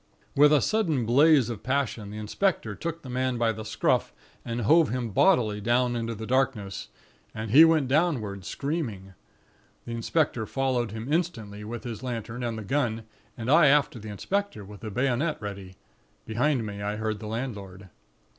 "With 0.35 0.51
a 0.51 0.61
sudden 0.61 1.05
blaze 1.05 1.47
of 1.47 1.61
passion, 1.61 2.09
the 2.09 2.17
inspector 2.17 2.73
took 2.73 3.03
the 3.03 3.09
man 3.11 3.37
by 3.37 3.51
the 3.51 3.63
scruff 3.63 4.11
and 4.43 4.61
hove 4.61 4.89
him 4.89 5.11
bodily 5.11 5.61
down 5.61 5.95
into 5.95 6.15
the 6.15 6.25
darkness, 6.25 6.87
and 7.35 7.51
he 7.51 7.63
went 7.63 7.87
downward, 7.87 8.43
screaming. 8.43 9.13
The 9.85 9.91
inspector 9.91 10.47
followed 10.47 10.89
him 10.89 11.13
instantly, 11.13 11.63
with 11.63 11.83
his 11.83 12.01
lantern 12.01 12.41
and 12.43 12.57
the 12.57 12.63
gun; 12.63 13.03
and 13.37 13.47
I 13.47 13.67
after 13.67 13.99
the 13.99 14.09
inspector, 14.09 14.65
with 14.65 14.79
the 14.81 14.89
bayonet 14.89 15.37
ready. 15.39 15.75
Behind 16.25 16.65
me, 16.65 16.81
I 16.81 16.95
heard 16.95 17.19
the 17.19 17.27
landlord. 17.27 17.89